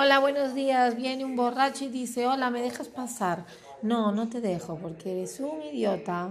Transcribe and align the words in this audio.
Hola, 0.00 0.20
buenos 0.20 0.54
días. 0.54 0.94
Viene 0.94 1.24
un 1.24 1.34
borracho 1.34 1.84
y 1.84 1.88
dice, 1.88 2.24
hola, 2.24 2.50
¿me 2.50 2.62
dejas 2.62 2.86
pasar? 2.86 3.46
No, 3.82 4.12
no 4.12 4.28
te 4.28 4.40
dejo 4.40 4.78
porque 4.78 5.10
eres 5.10 5.40
un 5.40 5.60
idiota. 5.60 6.30